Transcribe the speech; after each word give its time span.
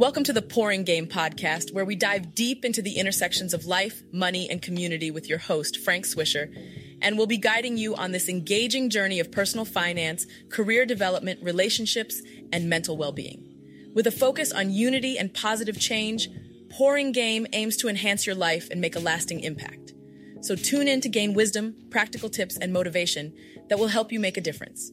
Welcome 0.00 0.24
to 0.24 0.32
the 0.32 0.40
Pouring 0.40 0.84
Game 0.84 1.06
podcast, 1.06 1.74
where 1.74 1.84
we 1.84 1.94
dive 1.94 2.34
deep 2.34 2.64
into 2.64 2.80
the 2.80 2.96
intersections 2.96 3.52
of 3.52 3.66
life, 3.66 4.02
money, 4.14 4.48
and 4.48 4.62
community 4.62 5.10
with 5.10 5.28
your 5.28 5.36
host, 5.36 5.76
Frank 5.76 6.06
Swisher. 6.06 6.50
And 7.02 7.18
we'll 7.18 7.26
be 7.26 7.36
guiding 7.36 7.76
you 7.76 7.94
on 7.94 8.10
this 8.10 8.26
engaging 8.26 8.88
journey 8.88 9.20
of 9.20 9.30
personal 9.30 9.66
finance, 9.66 10.24
career 10.48 10.86
development, 10.86 11.40
relationships, 11.42 12.22
and 12.50 12.66
mental 12.66 12.96
well 12.96 13.12
being. 13.12 13.44
With 13.94 14.06
a 14.06 14.10
focus 14.10 14.52
on 14.52 14.70
unity 14.70 15.18
and 15.18 15.34
positive 15.34 15.78
change, 15.78 16.30
Pouring 16.70 17.12
Game 17.12 17.46
aims 17.52 17.76
to 17.76 17.88
enhance 17.88 18.26
your 18.26 18.36
life 18.36 18.70
and 18.70 18.80
make 18.80 18.96
a 18.96 19.00
lasting 19.00 19.40
impact. 19.40 19.92
So 20.40 20.56
tune 20.56 20.88
in 20.88 21.02
to 21.02 21.10
gain 21.10 21.34
wisdom, 21.34 21.74
practical 21.90 22.30
tips, 22.30 22.56
and 22.56 22.72
motivation 22.72 23.34
that 23.68 23.78
will 23.78 23.88
help 23.88 24.12
you 24.12 24.18
make 24.18 24.38
a 24.38 24.40
difference. 24.40 24.92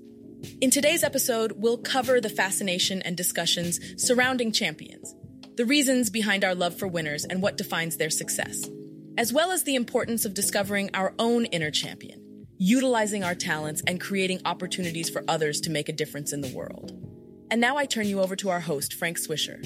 In 0.62 0.70
today's 0.70 1.04
episode, 1.04 1.54
we'll 1.54 1.80
cover 1.80 2.22
the 2.22 2.30
fascination 2.30 3.02
and 3.02 3.18
discussions 3.18 3.80
surrounding 3.98 4.52
champions, 4.52 5.16
the 5.55 5.66
reasons 5.66 6.12
behind 6.12 6.44
our 6.44 6.54
love 6.54 6.78
for 6.78 6.88
winners 6.88 7.26
and 7.26 7.41
what 7.41 7.58
defines 7.58 7.98
their 7.98 8.12
success, 8.12 8.70
as 9.18 9.34
well 9.34 9.52
as 9.52 9.64
the 9.64 9.73
importance 9.73 10.26
of 10.26 10.36
discovering 10.36 10.92
our 10.94 11.16
own 11.18 11.45
inner 11.45 11.72
champion, 11.72 12.45
utilizing 12.59 13.23
our 13.23 13.34
talents, 13.34 13.81
and 13.88 14.00
creating 14.00 14.40
opportunities 14.45 15.09
for 15.09 15.23
others 15.28 15.59
to 15.62 15.72
make 15.72 15.90
a 15.90 15.94
difference 15.94 16.31
in 16.31 16.42
the 16.42 16.56
world. 16.56 16.92
And 17.50 17.59
now 17.59 17.78
I 17.78 17.86
turn 17.86 18.06
you 18.06 18.20
over 18.20 18.36
to 18.36 18.50
our 18.50 18.59
host, 18.59 18.94
Frank 18.94 19.17
Swisher. 19.17 19.66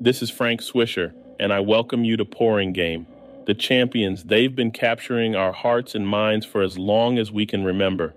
This 0.00 0.22
is 0.22 0.30
Frank 0.30 0.62
Swisher, 0.62 1.12
and 1.38 1.52
I 1.52 1.60
welcome 1.60 2.04
you 2.04 2.16
to 2.16 2.24
Pouring 2.24 2.72
Game 2.72 3.06
the 3.46 3.54
champions, 3.54 4.24
they've 4.24 4.54
been 4.54 4.70
capturing 4.70 5.34
our 5.34 5.52
hearts 5.52 5.94
and 5.94 6.08
minds 6.08 6.46
for 6.46 6.62
as 6.62 6.78
long 6.78 7.18
as 7.18 7.30
we 7.30 7.46
can 7.46 7.64
remember. 7.64 8.14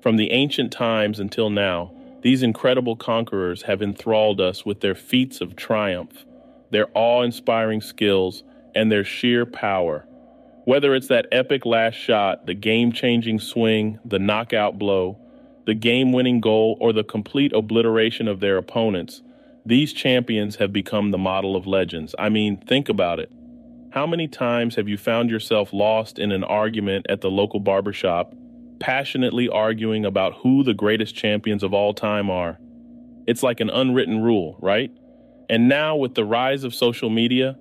From 0.00 0.16
the 0.16 0.32
ancient 0.32 0.72
times 0.72 1.18
until 1.20 1.48
now, 1.50 1.92
these 2.22 2.42
incredible 2.42 2.96
conquerors 2.96 3.62
have 3.62 3.82
enthralled 3.82 4.40
us 4.40 4.64
with 4.64 4.80
their 4.80 4.94
feats 4.94 5.40
of 5.40 5.56
triumph, 5.56 6.24
their 6.70 6.88
awe 6.94 7.22
inspiring 7.22 7.80
skills, 7.80 8.42
and 8.74 8.90
their 8.90 9.04
sheer 9.04 9.46
power. 9.46 10.06
Whether 10.64 10.94
it's 10.94 11.08
that 11.08 11.26
epic 11.30 11.66
last 11.66 11.94
shot, 11.94 12.46
the 12.46 12.54
game 12.54 12.92
changing 12.92 13.40
swing, 13.40 13.98
the 14.04 14.18
knockout 14.18 14.78
blow, 14.78 15.18
the 15.66 15.74
game 15.74 16.12
winning 16.12 16.40
goal, 16.40 16.76
or 16.80 16.92
the 16.92 17.04
complete 17.04 17.52
obliteration 17.52 18.26
of 18.26 18.40
their 18.40 18.56
opponents, 18.56 19.22
these 19.66 19.92
champions 19.92 20.56
have 20.56 20.72
become 20.72 21.10
the 21.10 21.18
model 21.18 21.56
of 21.56 21.66
legends. 21.66 22.14
I 22.18 22.28
mean, 22.28 22.56
think 22.56 22.88
about 22.88 23.20
it. 23.20 23.30
How 23.94 24.08
many 24.08 24.26
times 24.26 24.74
have 24.74 24.88
you 24.88 24.96
found 24.96 25.30
yourself 25.30 25.72
lost 25.72 26.18
in 26.18 26.32
an 26.32 26.42
argument 26.42 27.06
at 27.08 27.20
the 27.20 27.30
local 27.30 27.60
barbershop, 27.60 28.34
passionately 28.80 29.48
arguing 29.48 30.04
about 30.04 30.34
who 30.38 30.64
the 30.64 30.74
greatest 30.74 31.14
champions 31.14 31.62
of 31.62 31.72
all 31.72 31.94
time 31.94 32.28
are? 32.28 32.58
It's 33.28 33.44
like 33.44 33.60
an 33.60 33.70
unwritten 33.70 34.20
rule, 34.20 34.58
right? 34.60 34.90
And 35.48 35.68
now, 35.68 35.94
with 35.94 36.16
the 36.16 36.24
rise 36.24 36.64
of 36.64 36.74
social 36.74 37.08
media, 37.08 37.56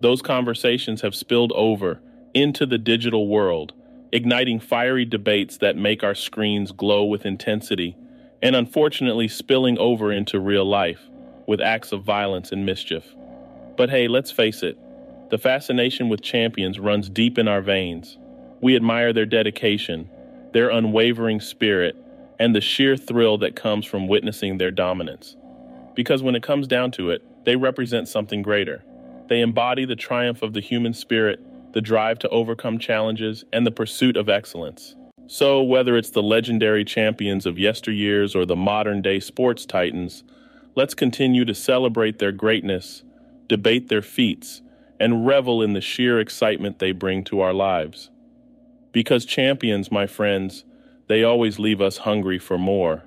those 0.00 0.22
conversations 0.22 1.02
have 1.02 1.14
spilled 1.14 1.52
over 1.52 2.00
into 2.32 2.64
the 2.64 2.78
digital 2.78 3.28
world, 3.28 3.74
igniting 4.10 4.60
fiery 4.60 5.04
debates 5.04 5.58
that 5.58 5.76
make 5.76 6.02
our 6.02 6.14
screens 6.14 6.72
glow 6.72 7.04
with 7.04 7.26
intensity, 7.26 7.94
and 8.40 8.56
unfortunately 8.56 9.28
spilling 9.28 9.76
over 9.76 10.10
into 10.10 10.40
real 10.40 10.64
life 10.64 11.10
with 11.46 11.60
acts 11.60 11.92
of 11.92 12.02
violence 12.02 12.52
and 12.52 12.64
mischief. 12.64 13.04
But 13.76 13.90
hey, 13.90 14.08
let's 14.08 14.30
face 14.30 14.62
it, 14.62 14.78
the 15.34 15.38
fascination 15.38 16.08
with 16.08 16.22
champions 16.22 16.78
runs 16.78 17.10
deep 17.10 17.38
in 17.38 17.48
our 17.48 17.60
veins. 17.60 18.18
We 18.60 18.76
admire 18.76 19.12
their 19.12 19.26
dedication, 19.26 20.08
their 20.52 20.70
unwavering 20.70 21.40
spirit, 21.40 21.96
and 22.38 22.54
the 22.54 22.60
sheer 22.60 22.96
thrill 22.96 23.36
that 23.38 23.56
comes 23.56 23.84
from 23.84 24.06
witnessing 24.06 24.58
their 24.58 24.70
dominance. 24.70 25.36
Because 25.96 26.22
when 26.22 26.36
it 26.36 26.44
comes 26.44 26.68
down 26.68 26.92
to 26.92 27.10
it, 27.10 27.24
they 27.44 27.56
represent 27.56 28.06
something 28.06 28.42
greater. 28.42 28.84
They 29.26 29.40
embody 29.40 29.84
the 29.84 29.96
triumph 29.96 30.40
of 30.40 30.52
the 30.52 30.60
human 30.60 30.94
spirit, 30.94 31.40
the 31.72 31.80
drive 31.80 32.20
to 32.20 32.28
overcome 32.28 32.78
challenges, 32.78 33.44
and 33.52 33.66
the 33.66 33.72
pursuit 33.72 34.16
of 34.16 34.28
excellence. 34.28 34.94
So, 35.26 35.60
whether 35.64 35.96
it's 35.96 36.10
the 36.10 36.22
legendary 36.22 36.84
champions 36.84 37.44
of 37.44 37.56
yesteryears 37.56 38.36
or 38.36 38.46
the 38.46 38.54
modern 38.54 39.02
day 39.02 39.18
sports 39.18 39.66
titans, 39.66 40.22
let's 40.76 40.94
continue 40.94 41.44
to 41.44 41.56
celebrate 41.56 42.20
their 42.20 42.30
greatness, 42.30 43.02
debate 43.48 43.88
their 43.88 44.00
feats, 44.00 44.62
and 45.04 45.26
revel 45.26 45.60
in 45.60 45.74
the 45.74 45.82
sheer 45.82 46.18
excitement 46.18 46.78
they 46.78 46.90
bring 46.90 47.22
to 47.22 47.40
our 47.40 47.52
lives. 47.52 48.08
Because 48.90 49.26
champions, 49.26 49.92
my 49.92 50.06
friends, 50.06 50.64
they 51.08 51.22
always 51.22 51.58
leave 51.58 51.82
us 51.82 51.98
hungry 51.98 52.38
for 52.38 52.56
more. 52.56 53.02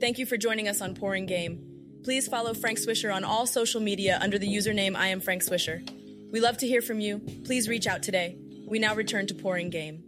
Thank 0.00 0.18
you 0.18 0.26
for 0.26 0.36
joining 0.36 0.66
us 0.66 0.80
on 0.80 0.96
Pouring 0.96 1.26
Game. 1.26 1.64
Please 2.02 2.26
follow 2.26 2.54
Frank 2.54 2.80
Swisher 2.80 3.14
on 3.14 3.22
all 3.22 3.46
social 3.46 3.80
media 3.80 4.18
under 4.20 4.36
the 4.36 4.48
username 4.48 4.96
I 4.96 5.06
am 5.08 5.20
Frank 5.20 5.44
Swisher. 5.44 5.88
We 6.32 6.40
love 6.40 6.58
to 6.58 6.66
hear 6.66 6.82
from 6.82 6.98
you. 6.98 7.20
Please 7.44 7.68
reach 7.68 7.86
out 7.86 8.02
today. 8.02 8.36
We 8.66 8.80
now 8.80 8.96
return 8.96 9.28
to 9.28 9.34
Pouring 9.36 9.70
Game. 9.70 10.02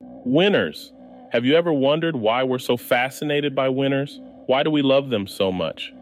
Winners. 0.00 0.92
Have 1.36 1.44
you 1.44 1.54
ever 1.54 1.70
wondered 1.70 2.16
why 2.16 2.44
we're 2.44 2.58
so 2.58 2.78
fascinated 2.78 3.54
by 3.54 3.68
winners? 3.68 4.22
Why 4.46 4.62
do 4.62 4.70
we 4.70 4.80
love 4.80 5.10
them 5.10 5.26
so 5.26 5.52
much? 5.52 5.92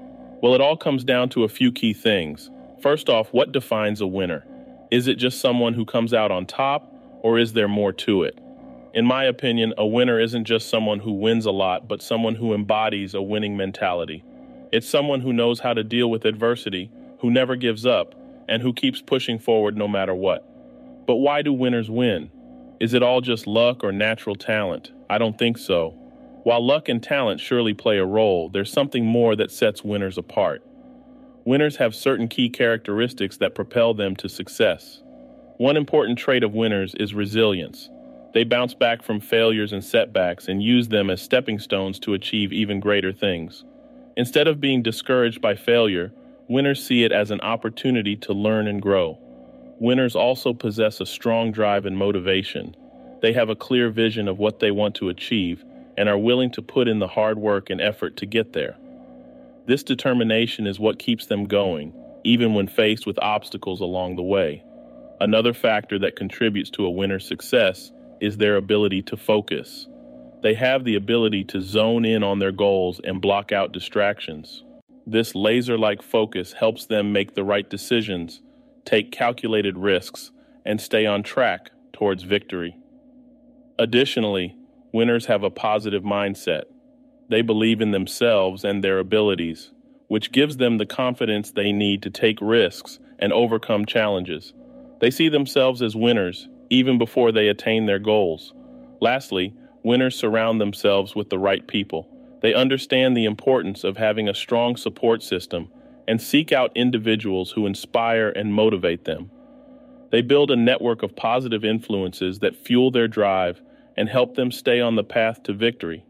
Well, 0.40 0.54
it 0.54 0.60
all 0.60 0.76
comes 0.76 1.02
down 1.02 1.28
to 1.30 1.42
a 1.42 1.48
few 1.48 1.72
key 1.72 1.92
things. 1.92 2.52
First 2.80 3.08
off, 3.08 3.32
what 3.32 3.50
defines 3.50 4.00
a 4.00 4.06
winner? 4.06 4.46
Is 4.92 5.08
it 5.08 5.16
just 5.16 5.40
someone 5.40 5.74
who 5.74 5.84
comes 5.84 6.14
out 6.14 6.30
on 6.30 6.46
top, 6.46 6.94
or 7.22 7.36
is 7.36 7.52
there 7.52 7.66
more 7.66 7.92
to 7.94 8.22
it? 8.22 8.38
In 8.94 9.04
my 9.06 9.24
opinion, 9.24 9.74
a 9.76 9.84
winner 9.84 10.20
isn't 10.20 10.44
just 10.44 10.70
someone 10.70 11.00
who 11.00 11.10
wins 11.10 11.46
a 11.46 11.50
lot, 11.50 11.88
but 11.88 12.00
someone 12.00 12.36
who 12.36 12.54
embodies 12.54 13.12
a 13.12 13.20
winning 13.20 13.56
mentality. 13.56 14.22
It's 14.70 14.88
someone 14.88 15.20
who 15.20 15.32
knows 15.32 15.58
how 15.58 15.74
to 15.74 15.82
deal 15.82 16.08
with 16.08 16.26
adversity, 16.26 16.92
who 17.18 17.32
never 17.32 17.56
gives 17.56 17.84
up, 17.84 18.14
and 18.48 18.62
who 18.62 18.72
keeps 18.72 19.02
pushing 19.02 19.40
forward 19.40 19.76
no 19.76 19.88
matter 19.88 20.14
what. 20.14 20.48
But 21.08 21.16
why 21.16 21.42
do 21.42 21.52
winners 21.52 21.90
win? 21.90 22.30
Is 22.78 22.94
it 22.94 23.02
all 23.02 23.20
just 23.20 23.48
luck 23.48 23.82
or 23.82 23.90
natural 23.90 24.36
talent? 24.36 24.92
I 25.14 25.18
don't 25.18 25.38
think 25.38 25.58
so. 25.58 25.90
While 26.42 26.66
luck 26.66 26.88
and 26.88 27.00
talent 27.00 27.38
surely 27.38 27.72
play 27.72 27.98
a 27.98 28.04
role, 28.04 28.48
there's 28.48 28.72
something 28.72 29.06
more 29.06 29.36
that 29.36 29.52
sets 29.52 29.84
winners 29.84 30.18
apart. 30.18 30.66
Winners 31.44 31.76
have 31.76 31.94
certain 31.94 32.26
key 32.26 32.50
characteristics 32.50 33.36
that 33.36 33.54
propel 33.54 33.94
them 33.94 34.16
to 34.16 34.28
success. 34.28 35.04
One 35.58 35.76
important 35.76 36.18
trait 36.18 36.42
of 36.42 36.52
winners 36.52 36.96
is 36.96 37.14
resilience. 37.14 37.90
They 38.32 38.42
bounce 38.42 38.74
back 38.74 39.04
from 39.04 39.20
failures 39.20 39.72
and 39.72 39.84
setbacks 39.84 40.48
and 40.48 40.60
use 40.60 40.88
them 40.88 41.10
as 41.10 41.22
stepping 41.22 41.60
stones 41.60 42.00
to 42.00 42.14
achieve 42.14 42.52
even 42.52 42.80
greater 42.80 43.12
things. 43.12 43.64
Instead 44.16 44.48
of 44.48 44.60
being 44.60 44.82
discouraged 44.82 45.40
by 45.40 45.54
failure, 45.54 46.12
winners 46.48 46.84
see 46.84 47.04
it 47.04 47.12
as 47.12 47.30
an 47.30 47.40
opportunity 47.42 48.16
to 48.16 48.32
learn 48.32 48.66
and 48.66 48.82
grow. 48.82 49.16
Winners 49.78 50.16
also 50.16 50.52
possess 50.52 51.00
a 51.00 51.06
strong 51.06 51.52
drive 51.52 51.86
and 51.86 51.96
motivation. 51.96 52.74
They 53.24 53.32
have 53.32 53.48
a 53.48 53.56
clear 53.56 53.88
vision 53.88 54.28
of 54.28 54.38
what 54.38 54.60
they 54.60 54.70
want 54.70 54.96
to 54.96 55.08
achieve 55.08 55.64
and 55.96 56.10
are 56.10 56.18
willing 56.18 56.50
to 56.50 56.60
put 56.60 56.88
in 56.88 56.98
the 56.98 57.08
hard 57.08 57.38
work 57.38 57.70
and 57.70 57.80
effort 57.80 58.18
to 58.18 58.26
get 58.26 58.52
there. 58.52 58.76
This 59.64 59.82
determination 59.82 60.66
is 60.66 60.78
what 60.78 60.98
keeps 60.98 61.24
them 61.24 61.46
going, 61.46 61.94
even 62.22 62.52
when 62.52 62.68
faced 62.68 63.06
with 63.06 63.18
obstacles 63.22 63.80
along 63.80 64.16
the 64.16 64.22
way. 64.22 64.62
Another 65.22 65.54
factor 65.54 65.98
that 66.00 66.16
contributes 66.16 66.68
to 66.72 66.84
a 66.84 66.90
winner's 66.90 67.26
success 67.26 67.92
is 68.20 68.36
their 68.36 68.56
ability 68.56 69.00
to 69.00 69.16
focus. 69.16 69.88
They 70.42 70.52
have 70.52 70.84
the 70.84 70.96
ability 70.96 71.44
to 71.44 71.62
zone 71.62 72.04
in 72.04 72.22
on 72.22 72.40
their 72.40 72.52
goals 72.52 73.00
and 73.04 73.22
block 73.22 73.52
out 73.52 73.72
distractions. 73.72 74.64
This 75.06 75.34
laser 75.34 75.78
like 75.78 76.02
focus 76.02 76.52
helps 76.52 76.84
them 76.84 77.14
make 77.14 77.34
the 77.34 77.44
right 77.44 77.70
decisions, 77.70 78.42
take 78.84 79.12
calculated 79.12 79.78
risks, 79.78 80.30
and 80.66 80.78
stay 80.78 81.06
on 81.06 81.22
track 81.22 81.70
towards 81.94 82.22
victory. 82.24 82.76
Additionally, 83.78 84.54
winners 84.92 85.26
have 85.26 85.42
a 85.42 85.50
positive 85.50 86.04
mindset. 86.04 86.64
They 87.28 87.42
believe 87.42 87.80
in 87.80 87.90
themselves 87.90 88.64
and 88.64 88.84
their 88.84 89.00
abilities, 89.00 89.72
which 90.06 90.30
gives 90.30 90.58
them 90.58 90.78
the 90.78 90.86
confidence 90.86 91.50
they 91.50 91.72
need 91.72 92.02
to 92.02 92.10
take 92.10 92.38
risks 92.40 93.00
and 93.18 93.32
overcome 93.32 93.84
challenges. 93.84 94.52
They 95.00 95.10
see 95.10 95.28
themselves 95.28 95.82
as 95.82 95.96
winners 95.96 96.48
even 96.70 96.98
before 96.98 97.32
they 97.32 97.48
attain 97.48 97.86
their 97.86 97.98
goals. 97.98 98.54
Lastly, 99.00 99.54
winners 99.82 100.16
surround 100.16 100.60
themselves 100.60 101.14
with 101.16 101.30
the 101.30 101.38
right 101.38 101.66
people. 101.66 102.08
They 102.42 102.54
understand 102.54 103.16
the 103.16 103.24
importance 103.24 103.84
of 103.84 103.96
having 103.96 104.28
a 104.28 104.34
strong 104.34 104.76
support 104.76 105.22
system 105.22 105.68
and 106.06 106.20
seek 106.20 106.52
out 106.52 106.76
individuals 106.76 107.52
who 107.52 107.66
inspire 107.66 108.28
and 108.28 108.54
motivate 108.54 109.04
them. 109.04 109.30
They 110.14 110.22
build 110.22 110.52
a 110.52 110.56
network 110.56 111.02
of 111.02 111.16
positive 111.16 111.64
influences 111.64 112.38
that 112.38 112.54
fuel 112.54 112.92
their 112.92 113.08
drive 113.08 113.60
and 113.96 114.08
help 114.08 114.36
them 114.36 114.52
stay 114.52 114.80
on 114.80 114.94
the 114.94 115.02
path 115.02 115.42
to 115.42 115.52
victory. 115.52 116.04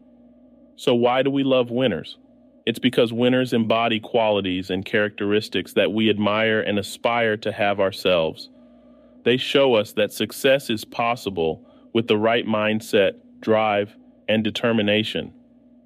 So, 0.75 0.93
why 0.93 1.23
do 1.23 1.31
we 1.31 1.43
love 1.43 1.71
winners? 1.71 2.19
It's 2.67 2.77
because 2.77 3.11
winners 3.11 3.51
embody 3.51 3.99
qualities 3.99 4.69
and 4.69 4.85
characteristics 4.85 5.73
that 5.73 5.91
we 5.91 6.07
admire 6.07 6.61
and 6.61 6.77
aspire 6.77 7.35
to 7.37 7.51
have 7.51 7.79
ourselves. 7.79 8.51
They 9.23 9.37
show 9.37 9.73
us 9.73 9.93
that 9.93 10.13
success 10.13 10.69
is 10.69 10.85
possible 10.85 11.67
with 11.91 12.07
the 12.07 12.17
right 12.17 12.45
mindset, 12.45 13.13
drive, 13.39 13.95
and 14.29 14.43
determination. 14.43 15.33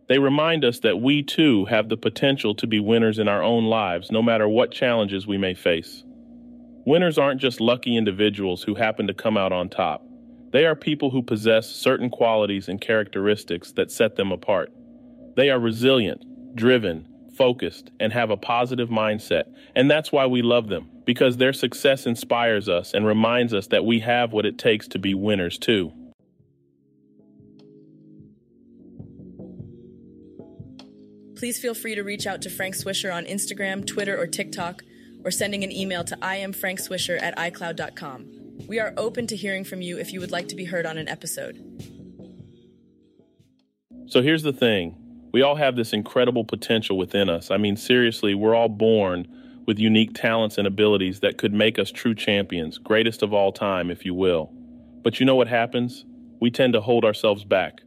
They 0.09 0.19
remind 0.19 0.65
us 0.65 0.79
that 0.79 0.99
we 0.99 1.23
too 1.23 1.63
have 1.67 1.87
the 1.87 1.95
potential 1.95 2.53
to 2.55 2.67
be 2.67 2.81
winners 2.81 3.17
in 3.17 3.29
our 3.29 3.41
own 3.41 3.67
lives, 3.67 4.11
no 4.11 4.21
matter 4.21 4.49
what 4.49 4.73
challenges 4.73 5.25
we 5.25 5.37
may 5.37 5.53
face. 5.53 6.03
Winners 6.85 7.17
aren't 7.17 7.41
just 7.41 7.61
lucky 7.61 7.95
individuals 7.95 8.63
who 8.63 8.75
happen 8.75 9.07
to 9.07 9.13
come 9.13 9.37
out 9.37 9.51
on 9.51 9.69
top. 9.69 10.03
They 10.51 10.65
are 10.65 10.75
people 10.75 11.11
who 11.11 11.21
possess 11.21 11.69
certain 11.69 12.09
qualities 12.09 12.67
and 12.67 12.81
characteristics 12.81 13.71
that 13.73 13.91
set 13.91 14.15
them 14.15 14.31
apart. 14.31 14.71
They 15.35 15.49
are 15.49 15.59
resilient, 15.59 16.55
driven, 16.55 17.07
focused, 17.37 17.91
and 17.99 18.11
have 18.11 18.31
a 18.31 18.37
positive 18.37 18.89
mindset. 18.89 19.43
And 19.75 19.89
that's 19.89 20.11
why 20.11 20.25
we 20.25 20.41
love 20.41 20.67
them, 20.67 20.89
because 21.05 21.37
their 21.37 21.53
success 21.53 22.05
inspires 22.05 22.67
us 22.67 22.93
and 22.93 23.05
reminds 23.05 23.53
us 23.53 23.67
that 23.67 23.85
we 23.85 23.99
have 23.99 24.33
what 24.33 24.45
it 24.45 24.57
takes 24.57 24.87
to 24.89 24.99
be 24.99 25.13
winners 25.13 25.57
too. 25.57 25.93
Please 31.35 31.59
feel 31.59 31.73
free 31.73 31.95
to 31.95 32.01
reach 32.01 32.27
out 32.27 32.41
to 32.41 32.49
Frank 32.49 32.75
Swisher 32.75 33.13
on 33.13 33.25
Instagram, 33.25 33.85
Twitter, 33.87 34.19
or 34.19 34.27
TikTok, 34.27 34.83
or 35.23 35.31
sending 35.31 35.63
an 35.63 35.71
email 35.71 36.03
to 36.03 36.15
iamfrankswisher 36.17 37.21
at 37.21 37.37
icloud.com. 37.37 38.25
We 38.67 38.79
are 38.79 38.93
open 38.97 39.27
to 39.27 39.35
hearing 39.35 39.63
from 39.63 39.81
you 39.81 39.97
if 39.97 40.13
you 40.13 40.19
would 40.19 40.31
like 40.31 40.47
to 40.49 40.55
be 40.55 40.65
heard 40.65 40.85
on 40.85 40.97
an 40.97 41.07
episode. 41.07 41.57
So 44.07 44.21
here's 44.21 44.43
the 44.43 44.53
thing 44.53 44.95
we 45.31 45.41
all 45.41 45.55
have 45.55 45.75
this 45.75 45.93
incredible 45.93 46.43
potential 46.43 46.97
within 46.97 47.29
us. 47.29 47.51
I 47.51 47.57
mean, 47.57 47.77
seriously, 47.77 48.33
we're 48.33 48.55
all 48.55 48.69
born 48.69 49.27
with 49.67 49.77
unique 49.77 50.15
talents 50.15 50.57
and 50.57 50.65
abilities 50.65 51.19
that 51.19 51.37
could 51.37 51.53
make 51.53 51.77
us 51.77 51.91
true 51.91 52.15
champions, 52.15 52.79
greatest 52.79 53.21
of 53.21 53.33
all 53.33 53.51
time, 53.51 53.91
if 53.91 54.03
you 54.03 54.15
will. 54.15 54.51
But 55.03 55.19
you 55.19 55.25
know 55.25 55.35
what 55.35 55.47
happens? 55.47 56.05
We 56.39 56.49
tend 56.49 56.73
to 56.73 56.81
hold 56.81 57.05
ourselves 57.05 57.43
back. 57.43 57.81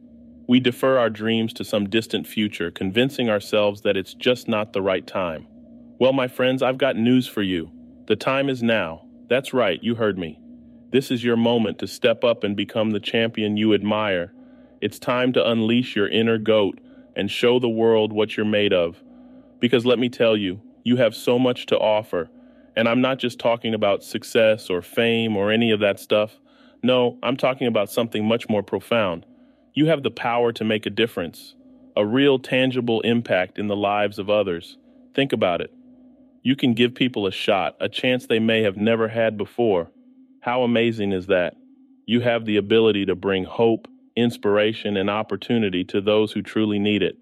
We 0.47 0.59
defer 0.59 0.97
our 0.97 1.09
dreams 1.09 1.51
to 1.53 1.65
some 1.65 1.89
distant 1.89 2.25
future, 2.27 2.71
convincing 2.71 3.29
ourselves 3.29 3.81
that 3.81 3.97
it's 3.97 4.13
just 4.13 4.47
not 4.47 4.71
the 4.71 4.81
right 4.81 5.05
time. 5.05 5.47
Well, 6.03 6.11
my 6.11 6.27
friends, 6.27 6.61
I've 6.61 6.77
got 6.77 6.97
news 6.97 7.29
for 7.29 7.41
you. 7.41 7.71
The 8.07 8.17
time 8.17 8.49
is 8.49 8.61
now. 8.61 9.05
That's 9.29 9.53
right, 9.53 9.81
you 9.81 9.95
heard 9.95 10.17
me. 10.17 10.37
This 10.91 11.09
is 11.09 11.23
your 11.23 11.37
moment 11.37 11.79
to 11.79 11.87
step 11.87 12.25
up 12.25 12.43
and 12.43 12.57
become 12.57 12.91
the 12.91 12.99
champion 12.99 13.55
you 13.55 13.73
admire. 13.73 14.33
It's 14.81 14.99
time 14.99 15.31
to 15.31 15.49
unleash 15.49 15.95
your 15.95 16.09
inner 16.09 16.37
goat 16.37 16.81
and 17.15 17.31
show 17.31 17.57
the 17.57 17.69
world 17.69 18.11
what 18.11 18.35
you're 18.35 18.45
made 18.45 18.73
of. 18.73 19.01
Because 19.61 19.85
let 19.85 19.97
me 19.97 20.09
tell 20.09 20.35
you, 20.35 20.59
you 20.83 20.97
have 20.97 21.15
so 21.15 21.39
much 21.39 21.67
to 21.67 21.79
offer. 21.79 22.29
And 22.75 22.89
I'm 22.89 22.99
not 22.99 23.17
just 23.17 23.39
talking 23.39 23.73
about 23.73 24.03
success 24.03 24.69
or 24.69 24.81
fame 24.81 25.37
or 25.37 25.53
any 25.53 25.71
of 25.71 25.79
that 25.79 26.01
stuff. 26.01 26.37
No, 26.83 27.17
I'm 27.23 27.37
talking 27.37 27.67
about 27.67 27.89
something 27.89 28.25
much 28.25 28.49
more 28.49 28.61
profound. 28.61 29.25
You 29.73 29.85
have 29.85 30.03
the 30.03 30.11
power 30.11 30.51
to 30.51 30.65
make 30.65 30.85
a 30.85 30.89
difference, 30.89 31.55
a 31.95 32.05
real 32.05 32.39
tangible 32.39 32.99
impact 33.03 33.57
in 33.57 33.69
the 33.69 33.77
lives 33.77 34.19
of 34.19 34.29
others. 34.29 34.77
Think 35.15 35.31
about 35.31 35.61
it. 35.61 35.73
You 36.45 36.57
can 36.57 36.73
give 36.73 36.93
people 36.93 37.25
a 37.25 37.31
shot, 37.31 37.77
a 37.79 37.87
chance 37.87 38.27
they 38.27 38.39
may 38.39 38.63
have 38.63 38.75
never 38.75 39.07
had 39.07 39.37
before. 39.37 39.89
How 40.41 40.63
amazing 40.63 41.13
is 41.13 41.27
that? 41.27 41.55
You 42.05 42.19
have 42.19 42.43
the 42.43 42.57
ability 42.57 43.05
to 43.05 43.15
bring 43.15 43.45
hope, 43.45 43.87
inspiration, 44.17 44.97
and 44.97 45.09
opportunity 45.09 45.85
to 45.85 46.01
those 46.01 46.33
who 46.33 46.41
truly 46.41 46.79
need 46.79 47.01
it. 47.01 47.17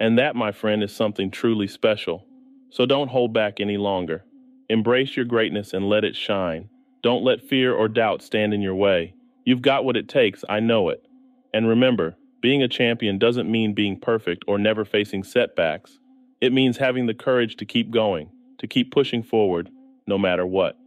And 0.00 0.18
that, 0.18 0.34
my 0.34 0.50
friend, 0.50 0.82
is 0.82 0.92
something 0.92 1.30
truly 1.30 1.68
special. 1.68 2.26
So 2.70 2.84
don't 2.84 3.10
hold 3.10 3.32
back 3.32 3.60
any 3.60 3.76
longer. 3.76 4.24
Embrace 4.68 5.14
your 5.14 5.24
greatness 5.24 5.72
and 5.72 5.88
let 5.88 6.02
it 6.02 6.16
shine. 6.16 6.68
Don't 7.00 7.22
let 7.22 7.48
fear 7.48 7.72
or 7.72 7.86
doubt 7.86 8.22
stand 8.22 8.52
in 8.52 8.60
your 8.60 8.74
way. 8.74 9.14
You've 9.44 9.62
got 9.62 9.84
what 9.84 9.96
it 9.96 10.08
takes, 10.08 10.44
I 10.48 10.58
know 10.58 10.88
it. 10.88 11.06
And 11.52 11.68
remember, 11.68 12.16
being 12.40 12.60
a 12.60 12.68
champion 12.68 13.18
doesn't 13.18 13.48
mean 13.48 13.72
being 13.72 14.00
perfect 14.00 14.44
or 14.48 14.58
never 14.58 14.84
facing 14.84 15.22
setbacks. 15.22 16.00
It 16.40 16.52
means 16.52 16.78
having 16.78 17.06
the 17.06 17.14
courage 17.14 17.54
to 17.56 17.64
keep 17.64 17.92
going, 17.92 18.30
to 18.64 18.68
keep 18.68 18.90
pushing 18.90 19.22
forward, 19.22 19.68
no 20.06 20.16
matter 20.16 20.46
what. 20.46 20.78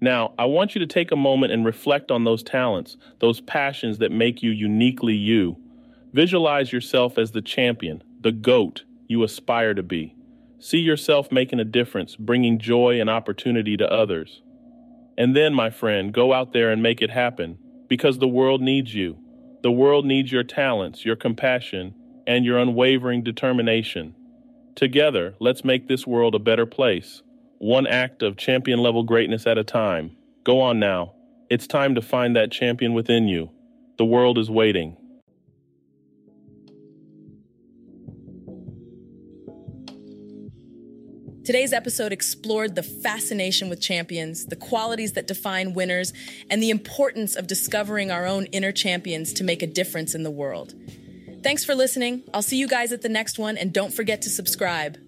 Now, 0.00 0.34
I 0.36 0.46
want 0.46 0.74
you 0.74 0.80
to 0.80 0.86
take 0.86 1.12
a 1.12 1.16
moment 1.16 1.52
and 1.52 1.64
reflect 1.64 2.10
on 2.10 2.24
those 2.24 2.42
talents, 2.42 2.96
those 3.20 3.40
passions 3.40 3.98
that 3.98 4.10
make 4.10 4.42
you 4.42 4.50
uniquely 4.50 5.14
you. 5.14 5.56
Visualize 6.12 6.72
yourself 6.72 7.18
as 7.18 7.30
the 7.30 7.40
champion, 7.40 8.02
the 8.20 8.32
GOAT 8.32 8.82
you 9.06 9.22
aspire 9.22 9.74
to 9.74 9.82
be. 9.82 10.16
See 10.58 10.78
yourself 10.78 11.30
making 11.30 11.60
a 11.60 11.64
difference, 11.64 12.16
bringing 12.16 12.58
joy 12.58 13.00
and 13.00 13.08
opportunity 13.08 13.76
to 13.76 13.88
others. 13.88 14.42
And 15.16 15.36
then, 15.36 15.54
my 15.54 15.70
friend, 15.70 16.12
go 16.12 16.32
out 16.32 16.52
there 16.52 16.72
and 16.72 16.82
make 16.82 17.00
it 17.00 17.10
happen 17.10 17.58
because 17.88 18.18
the 18.18 18.28
world 18.28 18.60
needs 18.60 18.92
you. 18.92 19.18
The 19.62 19.70
world 19.70 20.04
needs 20.04 20.32
your 20.32 20.44
talents, 20.44 21.04
your 21.04 21.16
compassion, 21.16 21.94
and 22.26 22.44
your 22.44 22.58
unwavering 22.58 23.22
determination. 23.22 24.16
Together, 24.76 25.34
let's 25.40 25.64
make 25.64 25.88
this 25.88 26.06
world 26.06 26.34
a 26.34 26.38
better 26.38 26.66
place, 26.66 27.22
one 27.58 27.86
act 27.86 28.22
of 28.22 28.36
champion 28.36 28.78
level 28.78 29.02
greatness 29.02 29.46
at 29.46 29.58
a 29.58 29.64
time. 29.64 30.16
Go 30.44 30.60
on 30.60 30.78
now. 30.78 31.14
It's 31.50 31.66
time 31.66 31.94
to 31.96 32.02
find 32.02 32.36
that 32.36 32.52
champion 32.52 32.94
within 32.94 33.28
you. 33.28 33.50
The 33.98 34.04
world 34.04 34.38
is 34.38 34.48
waiting. 34.48 34.96
Today's 41.44 41.72
episode 41.72 42.12
explored 42.12 42.76
the 42.76 42.82
fascination 42.82 43.68
with 43.68 43.80
champions, 43.80 44.46
the 44.46 44.56
qualities 44.56 45.14
that 45.14 45.26
define 45.26 45.74
winners, 45.74 46.12
and 46.48 46.62
the 46.62 46.70
importance 46.70 47.34
of 47.34 47.48
discovering 47.48 48.10
our 48.10 48.24
own 48.24 48.44
inner 48.52 48.70
champions 48.70 49.32
to 49.32 49.42
make 49.42 49.60
a 49.60 49.66
difference 49.66 50.14
in 50.14 50.22
the 50.22 50.30
world. 50.30 50.74
Thanks 51.42 51.64
for 51.64 51.74
listening. 51.74 52.24
I'll 52.34 52.42
see 52.42 52.58
you 52.58 52.68
guys 52.68 52.92
at 52.92 53.02
the 53.02 53.08
next 53.08 53.38
one, 53.38 53.56
and 53.56 53.72
don't 53.72 53.92
forget 53.92 54.22
to 54.22 54.30
subscribe. 54.30 54.98